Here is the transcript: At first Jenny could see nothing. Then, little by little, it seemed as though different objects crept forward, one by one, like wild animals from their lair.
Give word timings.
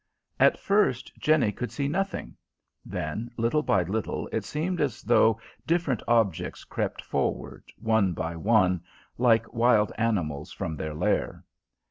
At 0.39 0.57
first 0.59 1.15
Jenny 1.19 1.51
could 1.51 1.71
see 1.71 1.87
nothing. 1.87 2.35
Then, 2.83 3.29
little 3.37 3.61
by 3.61 3.83
little, 3.83 4.27
it 4.31 4.43
seemed 4.43 4.81
as 4.81 5.03
though 5.03 5.39
different 5.67 6.01
objects 6.07 6.63
crept 6.63 7.03
forward, 7.03 7.65
one 7.79 8.13
by 8.13 8.35
one, 8.35 8.81
like 9.19 9.53
wild 9.53 9.91
animals 9.99 10.51
from 10.51 10.75
their 10.75 10.95
lair. 10.95 11.43